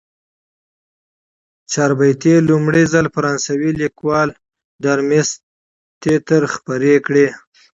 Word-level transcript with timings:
چاربیتې 1.71 2.33
لومړی 2.49 2.83
ځل 2.93 3.05
فرانسوي 3.15 3.71
لیکوال 3.81 4.29
ډارمستتر 4.83 6.41
خپرې 6.53 6.95
کړې. 7.05 7.27